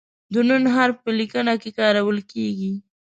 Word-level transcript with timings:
د 0.33 0.35
"ن" 0.47 0.63
حرف 0.75 0.95
په 1.03 1.11
لیکنه 1.19 1.53
کې 1.61 1.69
کارول 1.79 2.17
کیږي. 2.31 2.73